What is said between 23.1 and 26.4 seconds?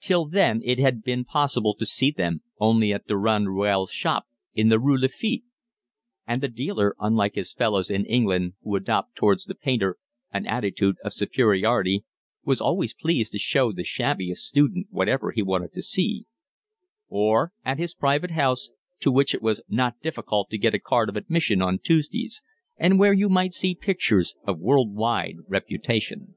you might see pictures of world wide reputation.